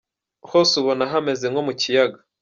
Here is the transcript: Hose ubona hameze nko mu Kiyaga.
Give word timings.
Hose 0.51 0.73
ubona 0.81 1.03
hameze 1.11 1.45
nko 1.51 1.61
mu 1.67 1.73
Kiyaga. 1.81 2.19